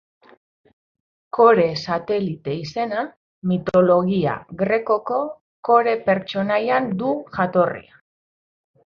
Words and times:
Kore 1.37 1.65
satelite-izena 1.81 3.03
mitologia 3.51 4.33
grekoko 4.61 5.19
Kore 5.69 5.93
pertsonaian 6.07 6.89
du 7.03 7.11
jatorria. 7.37 8.01